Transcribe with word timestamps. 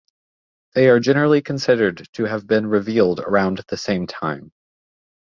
They 0.73 0.89
are 0.89 0.99
generally 0.99 1.43
considered 1.43 2.07
to 2.13 2.23
have 2.25 2.47
been 2.47 2.65
revealed 2.65 3.19
around 3.19 3.63
the 3.67 3.77
same 3.77 4.07
time. 4.07 4.51